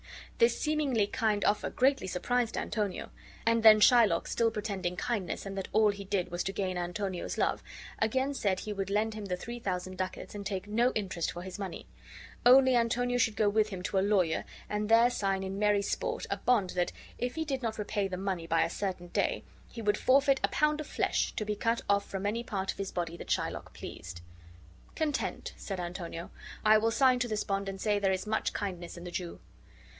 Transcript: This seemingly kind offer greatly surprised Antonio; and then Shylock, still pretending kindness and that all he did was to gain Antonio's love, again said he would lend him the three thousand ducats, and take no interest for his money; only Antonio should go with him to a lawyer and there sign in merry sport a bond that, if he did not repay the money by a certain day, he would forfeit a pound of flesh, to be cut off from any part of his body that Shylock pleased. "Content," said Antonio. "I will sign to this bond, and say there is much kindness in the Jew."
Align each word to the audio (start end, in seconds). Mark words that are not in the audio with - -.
This 0.39 0.59
seemingly 0.59 1.05
kind 1.05 1.45
offer 1.45 1.69
greatly 1.69 2.07
surprised 2.07 2.57
Antonio; 2.57 3.11
and 3.45 3.61
then 3.61 3.79
Shylock, 3.79 4.27
still 4.27 4.49
pretending 4.49 4.95
kindness 4.95 5.45
and 5.45 5.55
that 5.55 5.67
all 5.71 5.91
he 5.91 6.03
did 6.05 6.31
was 6.31 6.43
to 6.45 6.51
gain 6.51 6.75
Antonio's 6.75 7.37
love, 7.37 7.61
again 7.99 8.33
said 8.33 8.61
he 8.61 8.73
would 8.73 8.89
lend 8.89 9.13
him 9.13 9.25
the 9.25 9.37
three 9.37 9.59
thousand 9.59 9.99
ducats, 9.99 10.33
and 10.33 10.43
take 10.43 10.67
no 10.67 10.91
interest 10.95 11.31
for 11.31 11.43
his 11.43 11.59
money; 11.59 11.85
only 12.43 12.75
Antonio 12.75 13.19
should 13.19 13.35
go 13.35 13.47
with 13.47 13.69
him 13.69 13.83
to 13.83 13.99
a 13.99 13.99
lawyer 14.01 14.43
and 14.67 14.89
there 14.89 15.11
sign 15.11 15.43
in 15.43 15.59
merry 15.59 15.83
sport 15.83 16.25
a 16.31 16.37
bond 16.37 16.71
that, 16.71 16.91
if 17.19 17.35
he 17.35 17.45
did 17.45 17.61
not 17.61 17.77
repay 17.77 18.07
the 18.07 18.17
money 18.17 18.47
by 18.47 18.63
a 18.63 18.69
certain 18.71 19.09
day, 19.09 19.43
he 19.69 19.83
would 19.83 19.99
forfeit 19.99 20.39
a 20.43 20.47
pound 20.47 20.79
of 20.81 20.87
flesh, 20.87 21.31
to 21.33 21.45
be 21.45 21.55
cut 21.55 21.83
off 21.87 22.09
from 22.09 22.25
any 22.25 22.43
part 22.43 22.71
of 22.71 22.79
his 22.79 22.91
body 22.91 23.15
that 23.17 23.29
Shylock 23.29 23.71
pleased. 23.75 24.21
"Content," 24.95 25.53
said 25.57 25.79
Antonio. 25.79 26.31
"I 26.65 26.79
will 26.79 26.89
sign 26.89 27.19
to 27.19 27.27
this 27.27 27.43
bond, 27.43 27.69
and 27.69 27.79
say 27.79 27.99
there 27.99 28.11
is 28.11 28.25
much 28.25 28.51
kindness 28.53 28.97
in 28.97 29.03
the 29.03 29.11
Jew." 29.11 29.39